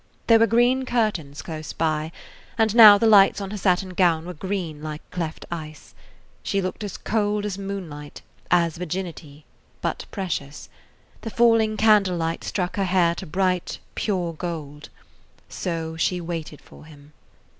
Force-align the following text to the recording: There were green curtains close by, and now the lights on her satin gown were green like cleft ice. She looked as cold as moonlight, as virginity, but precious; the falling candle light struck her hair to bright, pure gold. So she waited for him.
There 0.25 0.39
were 0.39 0.47
green 0.47 0.83
curtains 0.85 1.43
close 1.43 1.73
by, 1.73 2.11
and 2.57 2.73
now 2.75 2.97
the 2.97 3.05
lights 3.05 3.39
on 3.39 3.51
her 3.51 3.57
satin 3.57 3.89
gown 3.89 4.25
were 4.25 4.33
green 4.33 4.81
like 4.81 5.03
cleft 5.11 5.45
ice. 5.51 5.93
She 6.41 6.59
looked 6.59 6.83
as 6.83 6.97
cold 6.97 7.45
as 7.45 7.59
moonlight, 7.59 8.23
as 8.49 8.77
virginity, 8.79 9.45
but 9.79 10.07
precious; 10.09 10.69
the 11.21 11.29
falling 11.29 11.77
candle 11.77 12.17
light 12.17 12.43
struck 12.43 12.77
her 12.77 12.85
hair 12.85 13.13
to 13.13 13.27
bright, 13.27 13.77
pure 13.93 14.33
gold. 14.33 14.89
So 15.47 15.95
she 15.97 16.19
waited 16.19 16.61
for 16.61 16.85
him. 16.85 17.13